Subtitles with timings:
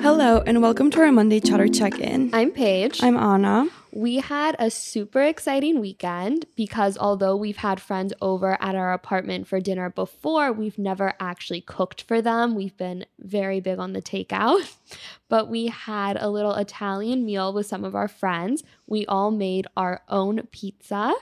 [0.00, 2.30] Hello, and welcome to our Monday Chatter Check In.
[2.32, 3.02] I'm Paige.
[3.02, 3.68] I'm Anna.
[3.92, 9.48] we had a super exciting weekend because although we've had friends over at our apartment
[9.48, 12.54] for dinner before, we've never actually cooked for them.
[12.54, 14.76] We've been very big on the takeout,
[15.28, 18.62] but we had a little Italian meal with some of our friends.
[18.86, 21.14] We all made our own pizza,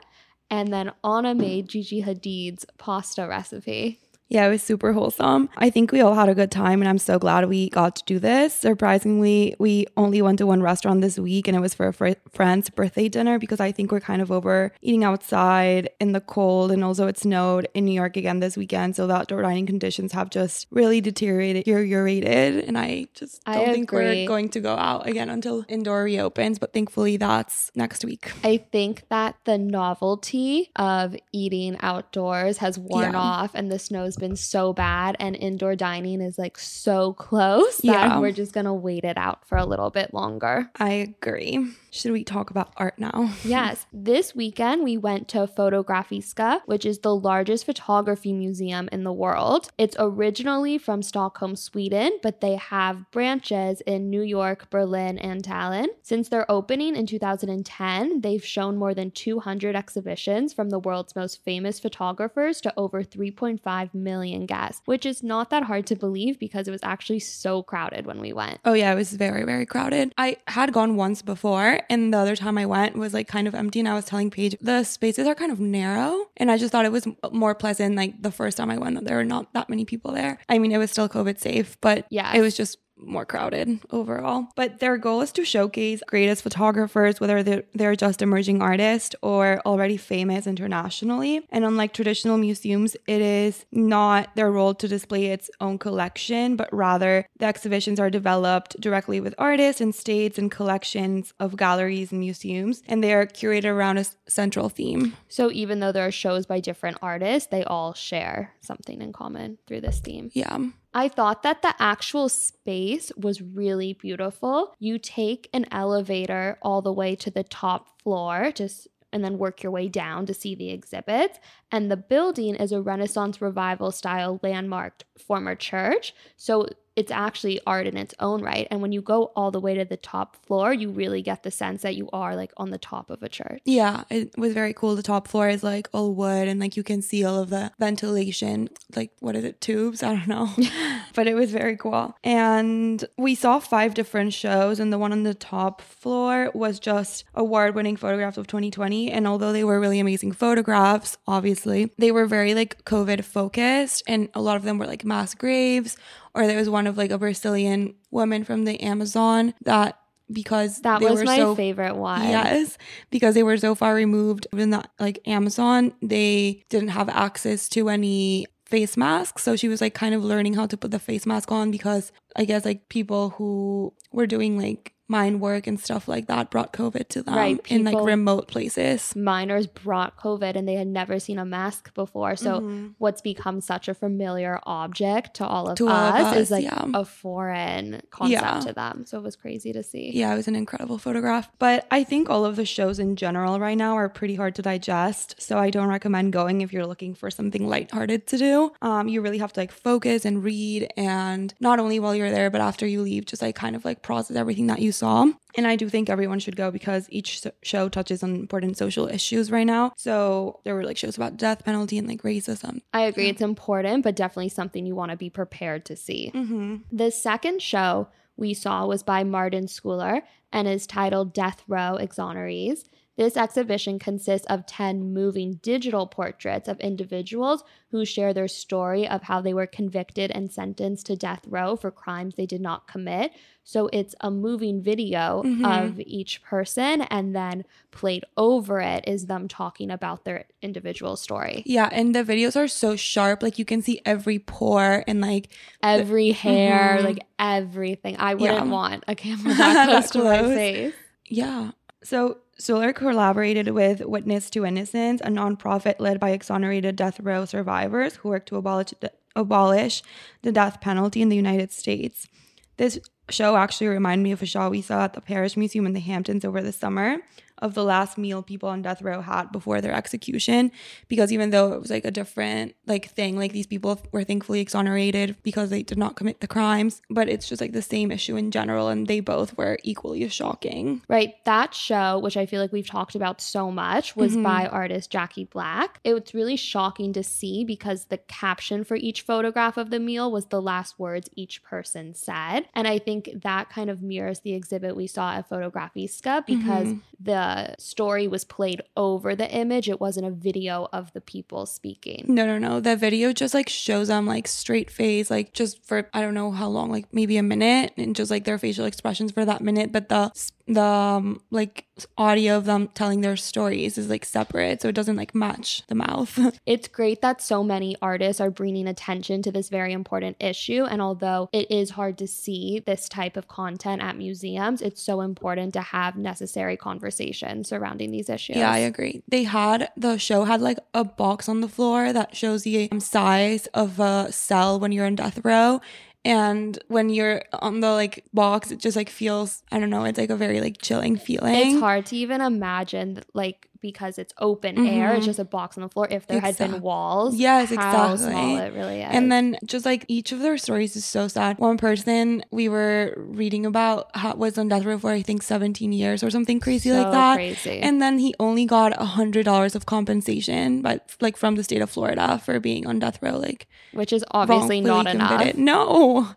[0.51, 4.01] and then Anna made Gigi Hadid's pasta recipe.
[4.35, 5.49] Yeah, it was super wholesome.
[5.57, 8.03] I think we all had a good time, and I'm so glad we got to
[8.05, 8.53] do this.
[8.53, 12.19] Surprisingly, we only went to one restaurant this week, and it was for a fr-
[12.33, 16.73] friend's birthday dinner because I think we're kind of over eating outside in the cold,
[16.73, 20.11] and also it snowed in New York again this weekend, so the outdoor dining conditions
[20.13, 24.05] have just really deteriorated, deteriorated, and I just I don't think agree.
[24.23, 26.59] we're going to go out again until indoor reopens.
[26.59, 28.33] But thankfully, that's next week.
[28.43, 33.19] I think that the novelty of eating outdoors has worn Yeah.
[33.21, 37.85] off and the snow's been so bad and indoor dining is like so close that
[37.85, 38.19] Yeah.
[38.21, 40.71] we're just going to wait it out for a little bit longer.
[40.77, 41.67] I agree.
[41.95, 43.31] Should we talk about art now?
[43.45, 49.13] Yes, this weekend we went to Fotografiska, which is the largest photography museum in the
[49.13, 49.69] world.
[49.79, 55.87] It's originally from Stockholm, Sweden, but they have branches in New York, Berlin, and Tallinn.
[56.03, 61.45] Since their opening in 2010, they've shown more than 200 exhibitions from the world's most
[61.45, 66.67] famous photographers to over 3.5 million guests, which is not that hard to believe because
[66.67, 68.59] it was actually so crowded when we went.
[68.65, 70.13] Oh yeah, it was very very crowded.
[70.19, 73.55] I had gone once before, and the other time I went was like kind of
[73.55, 73.81] empty.
[73.81, 76.85] And I was telling Paige the spaces are kind of narrow, and I just thought
[76.85, 77.97] it was more pleasant.
[77.97, 80.39] Like the first time I went, there were not that many people there.
[80.49, 84.47] I mean, it was still COVID safe, but yeah, it was just more crowded overall.
[84.57, 89.61] But their goal is to showcase greatest photographers, whether they're, they're just emerging artists or
[89.67, 91.47] already famous internationally.
[91.51, 96.73] And unlike traditional museums, it is not their role to display its own collection, but
[96.73, 102.21] rather the exhibitions are developed directly with artists and states and collections of galleries and
[102.21, 105.17] museums, and they are curated around a s- central theme.
[105.29, 109.59] So even though there are shows by different artists, they all share something in common
[109.67, 110.31] through this theme.
[110.33, 110.59] Yeah.
[110.95, 114.75] I thought that the actual space was really beautiful.
[114.79, 119.63] You take an elevator all the way to the top floor just and then work
[119.63, 121.39] your way down to see the exhibits.
[121.71, 126.15] And the building is a Renaissance revival style landmarked former church.
[126.37, 126.67] So
[126.97, 128.69] it's actually art in its own right.
[128.71, 131.51] And when you go all the way to the top floor, you really get the
[131.51, 133.61] sense that you are like on the top of a church.
[133.65, 134.95] Yeah, it was very cool.
[134.95, 137.73] The top floor is like all wood and like you can see all of the
[137.79, 140.03] ventilation, like what is it, tubes?
[140.03, 140.51] I don't know.
[141.15, 142.17] but it was very cool.
[142.23, 147.25] And we saw five different shows, and the one on the top floor was just
[147.35, 149.11] award winning photographs of 2020.
[149.11, 154.29] And although they were really amazing photographs, obviously, they were very like COVID focused, and
[154.35, 155.97] a lot of them were like mass graves.
[156.35, 159.99] Or there was one of like a Brazilian woman from the Amazon that
[160.33, 162.23] because That was my so favorite one.
[162.29, 162.79] Yes,
[163.11, 167.89] because they were so far removed in the like Amazon, they didn't have access to
[167.89, 169.43] any face masks.
[169.43, 172.11] So she was like kind of learning how to put the face mask on because
[172.35, 176.73] I guess like people who were doing like mine work and stuff like that brought
[176.73, 179.15] COVID to them Right, in like remote places.
[179.15, 182.37] miners brought COVID and they had never seen a mask before.
[182.37, 182.95] So Mhm.
[182.99, 186.51] what's become such a familiar object to all of, To all us, of us, is
[186.51, 186.87] like yeah.
[186.95, 188.61] a foreign concept Yeah.
[188.61, 189.05] to them.
[189.07, 190.11] So it was crazy to see.
[190.15, 191.51] Yeah, it was an incredible photograph.
[191.59, 194.63] But I think all of the shows in general right now are pretty hard to
[194.63, 195.35] digest.
[195.39, 198.73] So I don't recommend going if you're looking for something lighthearted to do.
[198.81, 202.49] Um, you really have to like focus and read, and not only while you're there,
[202.51, 205.27] but after you leave, just like kind of like process everything that you saw.
[205.57, 209.51] And I do think everyone should go because each show touches on important social issues
[209.51, 209.93] right now.
[209.97, 212.81] So there were like shows about death penalty and like racism.
[212.93, 213.29] I agree.
[213.29, 216.33] It's important, but definitely something you want to be prepared to see.
[216.35, 216.77] Mm-hmm.
[216.91, 220.23] The second show we saw was by Martin Schoeller
[220.53, 222.85] and is titled Death Row Exonerees.
[223.17, 229.23] This exhibition consists of 10 moving digital portraits of individuals who share their story of
[229.23, 233.31] how they were convicted and sentenced to death row for crimes they did not commit.
[233.63, 235.65] So it's a moving video Mhm.
[235.89, 241.63] of each person, and then played over it is them talking about their individual story.
[241.65, 243.43] Yeah, and the videos are so sharp.
[243.45, 245.51] Like you can see every pore and like
[245.85, 247.05] Every hair, Mhm.
[247.05, 248.17] like everything.
[248.19, 248.73] I wouldn't Yeah.
[248.73, 250.95] want a camera that close to my face.
[251.27, 251.71] Yeah.
[252.03, 258.17] So Schoeller collaborated with Witness to Innocence, a nonprofit led by exonerated death row survivors
[258.17, 258.93] who work to abolish
[259.37, 260.03] abolish
[260.43, 262.29] the death penalty in the United States.
[262.77, 262.99] This
[263.31, 266.01] show actually reminded me of a show we saw at the Parrish Museum in the
[266.01, 267.19] Hamptons over the summer,
[267.59, 270.73] of the last meal people on death row had before their execution.
[271.07, 274.59] Because even though it was like a different like thing, like these people were thankfully
[274.61, 278.35] exonerated because they did not commit the crimes, but it's just like the same issue
[278.37, 281.01] in general, and they both were equally shocking.
[281.09, 281.35] Right.
[281.45, 284.43] That show, which I feel like we've talked about so much, was Mhm.
[284.43, 286.01] by artist Jackie Black.
[286.03, 290.31] It was really shocking to see because the caption for each photograph of the meal
[290.31, 292.67] was the last words each person said.
[292.75, 297.01] And I think that kind of mirrors the exhibit we saw at Fotografiska because Mhm.
[297.21, 299.89] the story was played over the image.
[299.89, 302.25] It wasn't a video of the people speaking.
[302.29, 302.81] No, no, no.
[302.81, 306.51] The video just like shows them like straight face, like just for I don't know
[306.51, 309.93] how long, like maybe a minute, and just like their facial expressions for that minute.
[309.93, 310.31] But the
[310.67, 315.17] the um, like audio of them telling their stories is like separate, so it doesn't
[315.17, 316.39] like match the mouth.
[316.67, 320.85] It's great that so many artists are bringing attention to this very important issue.
[320.85, 325.21] And although it is hard to see this type of content at museums, it's so
[325.21, 328.57] important to have necessary conversations surrounding these issues.
[328.57, 329.23] Yeah, I agree.
[329.29, 333.01] They had the show had like a box on the floor that shows the um,
[333.01, 335.81] size of a cell when you're in death row.
[336.25, 340.19] And when you're on the like box, it just like feels I don't know, it's
[340.19, 341.55] like a very like chilling feeling.
[341.55, 345.33] It's hard to even imagine, like, because it's open air, it's Mhm.
[345.33, 346.09] just a box on the floor.
[346.11, 347.75] If there had been walls, Yes, how
[348.15, 348.33] exactly.
[348.33, 349.09] small it really is.
[349.11, 351.59] And then just like each of their stories is so sad.
[351.59, 355.93] One person we were reading about how, was on death row for I think 17
[355.93, 357.35] years or something crazy so like that.
[357.35, 357.81] Crazy.
[357.87, 361.83] And then he only got a hundred dollars of compensation, but like from the state
[361.83, 365.55] of Florida for being on death row, like which is obviously not enough.
[365.57, 366.29] No,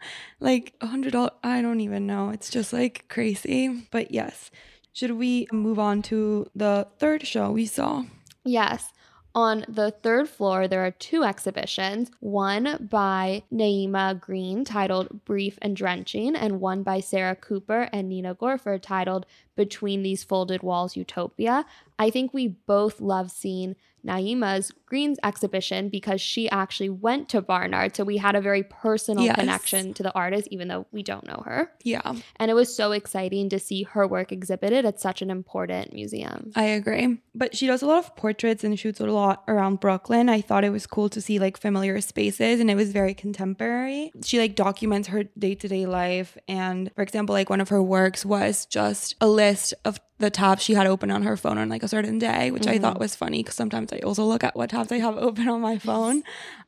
[0.42, 1.32] like a hundred dollars.
[1.44, 2.30] I don't even know.
[2.30, 3.88] It's just like crazy.
[3.90, 4.52] But yes,
[4.98, 8.04] should we move on to the third show we saw?
[8.44, 8.92] Yes.
[9.36, 15.76] On the third floor, there are two exhibitions one by Naima Green titled Brief and
[15.76, 21.68] Drenching, and one by Sarah Cooper and Nina Gorfer titled Between These Folded Walls Utopia.
[22.00, 27.96] I think we both love seeing Naima's Green's exhibition because she actually went to Barnard.
[27.96, 29.36] So we had a very personal Yes.
[29.36, 31.72] connection to the artist, even though we don't know her.
[31.84, 35.92] Yeah, And it was so exciting to see her work exhibited at such an important
[35.94, 36.52] museum.
[36.56, 37.18] I agree.
[37.36, 40.30] But she does a lot of portraits and shoots a lot around Brooklyn.
[40.30, 44.12] I thought it was cool to see like familiar spaces and it was very contemporary.
[44.24, 46.38] She like documents her day to day life.
[46.48, 50.64] And for example, like one of her works was just a list of the tabs
[50.64, 52.82] she had open on her phone on like a certain day, which I Mhm.
[52.82, 55.78] thought was funny because sometimes I also look at what I have open on my
[55.78, 56.24] phone.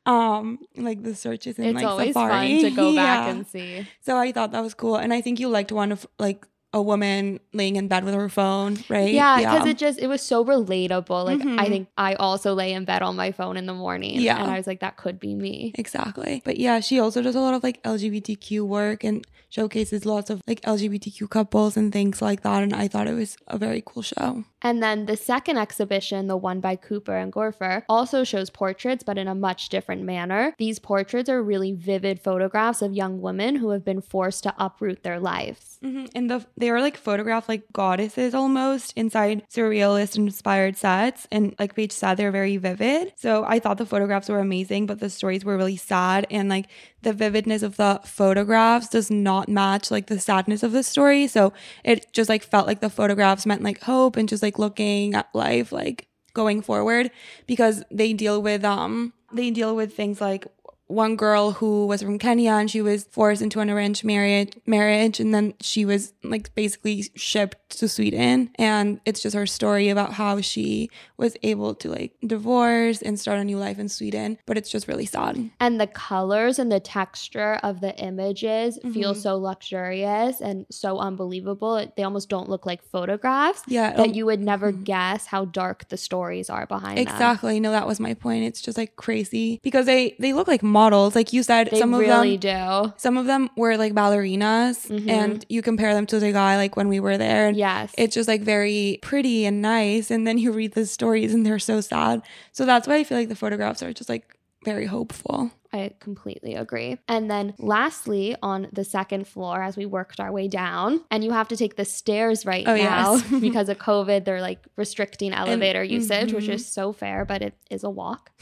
[0.05, 2.61] Um, like the searches in It's like always Safari.
[2.63, 3.29] fun to go back Yeah.
[3.31, 3.85] and see.
[4.01, 4.95] So I thought that was cool.
[4.95, 8.29] And I think you liked one of like a woman laying in bed with her
[8.29, 9.11] phone, right?
[9.11, 11.25] Yeah, because it just it was so relatable.
[11.25, 11.67] Like I Mhm.
[11.67, 14.21] think I also lay in bed on my phone in the morning.
[14.21, 14.41] Yeah.
[14.41, 15.71] And I was like, that could be me.
[15.75, 16.41] Exactly.
[16.45, 20.43] But yeah, she also does a lot of like LGBTQ work and showcases lots of
[20.47, 22.61] like LGBTQ couples and things like that.
[22.61, 24.43] And I thought it was a very cool show.
[24.61, 29.17] And then the second exhibition, the one by Cooper and Gorfer, also shows portraits, but
[29.17, 30.53] in a much different manner.
[30.59, 35.01] These portraits are really vivid photographs of young women who have been forced to uproot
[35.01, 35.79] their lives.
[35.83, 36.05] Mm-hmm.
[36.13, 41.25] And the they were like photographed like goddesses almost inside surrealist inspired sets.
[41.31, 43.13] And like Paige said, they're very vivid.
[43.15, 46.27] So I thought the photographs were amazing, but the stories were really sad.
[46.29, 46.67] And like
[47.01, 51.27] the vividness of the photographs does not match like the sadness of the story.
[51.27, 51.53] So
[51.85, 55.33] it just like felt like the photographs meant like hope and just like looking at
[55.33, 57.09] life like going forward
[57.47, 60.47] because they deal with um they deal with things like
[60.89, 65.19] one girl who was from Kenya and she was forced into an arranged marriage marriage
[65.19, 70.13] and then she was like basically shipped to Sweden and it's just her story about
[70.13, 74.57] how she was able to like divorce and start a new life in Sweden but
[74.57, 75.49] it's just really sad.
[75.59, 79.21] And the colors and the texture of the images feel Mhm.
[79.21, 81.85] so luxurious and so unbelievable.
[81.95, 83.61] They almost don't look like photographs.
[83.67, 84.83] Yeah, That you would never mhm.
[84.85, 87.03] guess how dark the stories are behind them.
[87.07, 87.59] Exactly.
[87.59, 88.45] No, that was my point.
[88.45, 91.11] It's just like crazy because they they look like models.
[91.19, 92.93] Like you said, They some of really them do.
[93.05, 95.09] some of them were like ballerinas Mhm.
[95.21, 97.85] and you compare them to the guy like when we were there and Yes.
[98.03, 101.65] it's just like very pretty and nice and then you read the stories and they're
[101.73, 102.15] so sad
[102.57, 104.25] so that's why i feel like the photographs are just like
[104.71, 105.37] very hopeful
[105.71, 106.97] I completely agree.
[107.07, 111.31] And then lastly, on the second floor, as we worked our way down, and you
[111.39, 113.41] have to take the stairs right Oh, now yes.
[113.47, 116.55] because of COVID, they're like restricting elevator usage, which mhm.
[116.57, 118.31] is so fair, but it is a walk.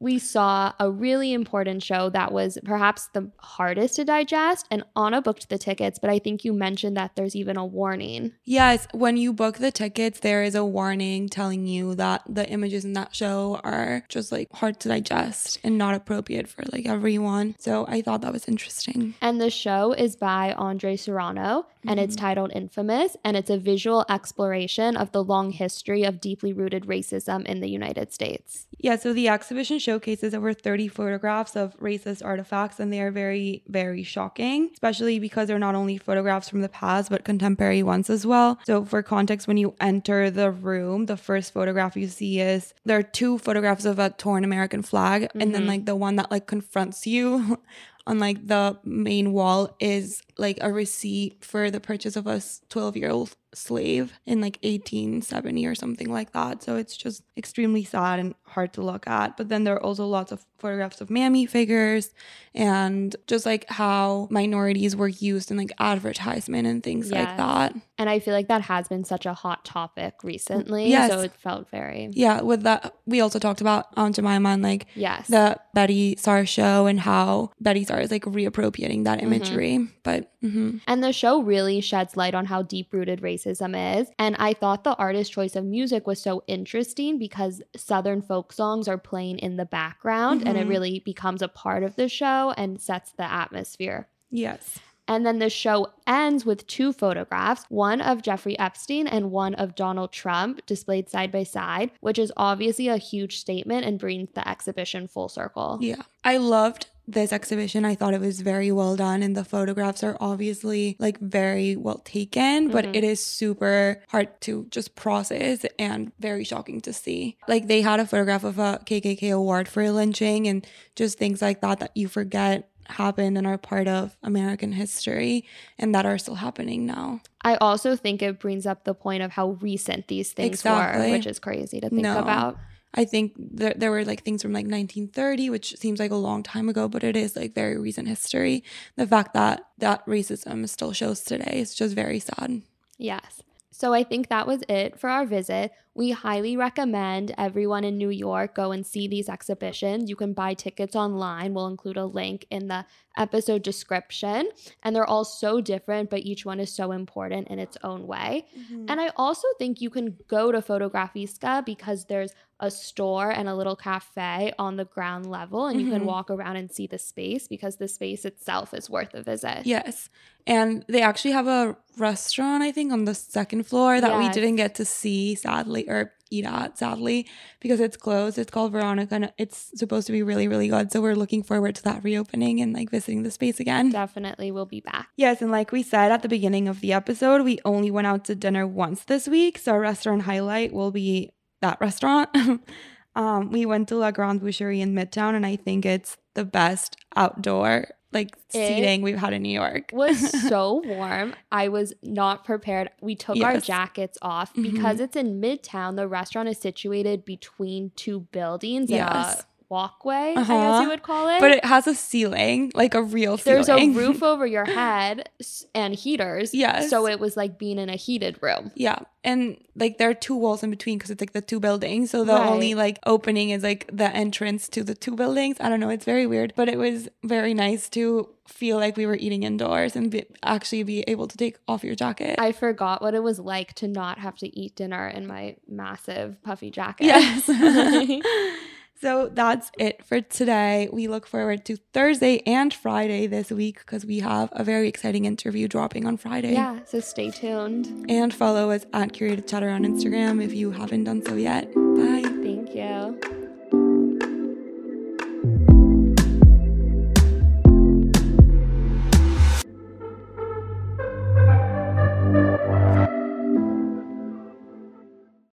[0.00, 4.66] we saw a really important show that was perhaps the hardest to digest.
[4.70, 8.32] And Anna booked the tickets, but I think you mentioned that there's even a warning.
[8.44, 12.84] yes when you book the tickets there is a warning telling you that the images
[12.84, 17.54] in that show are just like hard to digest and not appropriate for like everyone
[17.58, 21.66] so i thought that was interesting And the show is by Andre Serrano.
[21.86, 22.26] And it's mm-hmm.
[22.26, 27.44] titled Infamous, and it's a visual exploration of the long history of deeply rooted racism
[27.46, 28.66] in the United States.
[28.78, 33.62] Yeah, so the exhibition showcases over 30 photographs of racist artifacts, and they are very,
[33.68, 38.26] very shocking, especially because they're not only photographs from the past, but contemporary ones as
[38.26, 38.58] well.
[38.66, 42.98] So, for context, when you enter the room, the first photograph you see is there
[42.98, 45.68] are two photographs of a torn American flag, and then mm-hmm.
[45.68, 47.58] like the one that like confronts you
[48.08, 52.96] on like the main wall is like a receipt for the purchase of a 12
[52.96, 56.62] year old slave in like 1870 or something like that.
[56.62, 59.36] So it's just extremely sad and hard to look at.
[59.36, 62.12] But then there are also lots of photographs of mammy figures
[62.54, 67.74] and just like how minorities were used in like advertisement and things like that.
[67.96, 70.88] And I feel like that has been such a hot topic recently.
[70.88, 71.10] Yes.
[71.10, 74.86] So it felt very, Yeah, with that, we also talked about Aunt Jemima and like
[74.94, 75.28] yes.
[75.28, 79.32] the Betye Saar show and how Betye Saar is like reappropriating that mm-hmm.
[79.32, 79.88] imagery.
[80.02, 80.80] But mhm.
[80.86, 84.08] And the show really sheds light on how deep rooted racism is.
[84.18, 88.88] And I thought the artist's choice of music was so interesting because Southern folk songs
[88.88, 90.70] are playing in the background and it Mhm.
[90.70, 94.08] really becomes a part of the show and sets the atmosphere.
[94.30, 94.78] yes.
[95.08, 99.74] And then the show ends with two photographs, one of Jeffrey Epstein and one of
[99.74, 104.46] Donald Trump displayed side by side, which is obviously a huge statement and brings the
[104.46, 105.78] exhibition full circle.
[105.80, 106.02] Yeah.
[106.24, 107.86] I loved this exhibition.
[107.86, 112.02] I thought it was very well done and the photographs are obviously like very well
[112.04, 112.96] taken, but Mhm.
[112.96, 117.38] it is super hard to just process and very shocking to see.
[117.48, 121.62] Like they had a photograph of a KKK award for lynching and just things like
[121.62, 125.44] that that you forget happened and are part of American history
[125.78, 127.20] and that are still happening now.
[127.42, 131.06] I also think it brings up the point of how recent these things Exactly.
[131.06, 132.18] were, which is crazy to think No.
[132.18, 132.58] about.
[132.94, 136.42] I think there, there were like things from like 1930, which seems like a long
[136.42, 138.64] time ago, but it is like very recent history.
[138.96, 142.62] The fact that that racism still shows today is just very sad.
[142.96, 143.42] Yes.
[143.70, 145.72] So I think that was it for our visit.
[145.98, 150.08] We highly recommend everyone in New York go and see these exhibitions.
[150.08, 151.54] You can buy tickets online.
[151.54, 152.84] We'll include a link in the
[153.16, 154.48] episode description.
[154.84, 158.46] And they're all so different, but each one is so important in its own way.
[158.86, 163.54] And I also think you can go to Fotografiska because there's a store and a
[163.54, 166.06] little cafe on the ground level, and you can Mhm.
[166.06, 169.64] walk around and see the space because the space itself is worth a visit.
[169.64, 170.10] Yes.
[170.44, 174.56] And they actually have a restaurant, I think, on the second floor that we didn't
[174.56, 177.26] get to see, sadly, or eat at, sadly,
[177.60, 178.38] because it's closed.
[178.38, 180.92] It's called Veronika and it's supposed to be really, really good.
[180.92, 183.90] So we're looking forward to that reopening and like visiting the space again.
[183.90, 185.08] Definitely we'll be back.
[185.16, 188.24] Yes, and like we said at the beginning of the episode, we only went out
[188.26, 189.58] to dinner once this week.
[189.58, 191.30] So our restaurant highlight will be
[191.60, 192.30] that restaurant.
[193.16, 196.96] um, we went to La Grande Boucherie in Midtown, and I think it's the best
[197.16, 199.90] outdoor like It seating we've had in New York.
[199.92, 201.34] was so warm.
[201.52, 202.90] I was not prepared.
[203.00, 204.62] We took our jackets off Mhm.
[204.72, 205.96] because it's in Midtown.
[205.96, 209.10] The restaurant is situated between two buildings Yes.
[209.10, 210.80] and a walkway, I guess Uh-huh.
[210.82, 211.40] you would call it.
[211.40, 213.64] but it has a ceiling, like a real ceiling.
[213.64, 215.28] There's a roof over your head
[215.74, 216.54] and heaters.
[216.54, 216.88] Yes.
[216.90, 218.72] So it was like being in a heated room.
[218.74, 222.10] yeah, and like there are two walls in between because it's like the two buildings.
[222.10, 222.48] So the Right.
[222.48, 225.56] only like opening is like the entrance to the two buildings.
[225.60, 229.04] I don't know, it's very weird, but it was very nice to feel like we
[229.04, 232.36] were eating indoors and be, actually be able to take off your jacket.
[232.38, 236.42] I forgot what it was like to not have to eat dinner in my massive
[236.42, 237.04] puffy jacket.
[237.06, 237.46] Yes.
[239.00, 240.88] so that's it for today.
[240.92, 245.24] We look forward to Thursday and Friday this week because we have a very exciting
[245.24, 246.52] interview dropping on Friday.
[246.52, 246.78] yeah.
[246.84, 248.06] So stay tuned.
[248.08, 251.72] And follow us at Curated Chatter on Instagram if you haven't done so yet.
[251.74, 252.22] Bye.
[252.42, 253.37] Thank you.